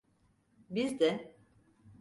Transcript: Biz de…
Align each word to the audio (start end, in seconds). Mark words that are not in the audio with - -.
Biz 0.69 0.99
de… 0.99 1.33